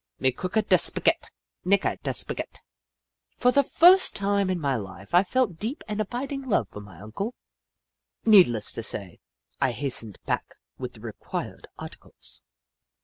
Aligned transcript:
"Me 0.19 0.31
cooka 0.31 0.63
da 0.63 0.77
spaghett! 0.77 1.29
Nica 1.63 1.95
da 2.01 2.09
spaghett!" 2.11 2.57
For 3.39 3.51
the 3.51 3.61
first 3.61 4.15
time 4.15 4.49
in 4.49 4.59
my 4.59 4.73
Hfe, 4.73 5.13
I 5.13 5.23
felt 5.23 5.59
deep 5.59 5.83
and 5.87 6.01
abiding 6.01 6.41
love 6.49 6.67
for 6.69 6.81
my 6.81 6.99
Uncle. 6.99 7.35
Needless 8.25 8.71
to 8.71 8.81
say, 8.81 9.19
I 9.59 9.73
hastened 9.73 10.17
back 10.25 10.55
with 10.79 10.93
the 10.93 11.01
required 11.01 11.67
articles. 11.77 12.41